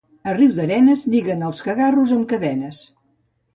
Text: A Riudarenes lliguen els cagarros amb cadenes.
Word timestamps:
A 0.29 0.31
Riudarenes 0.37 1.03
lliguen 1.11 1.45
els 1.51 1.61
cagarros 1.69 2.17
amb 2.19 2.29
cadenes. 2.35 2.83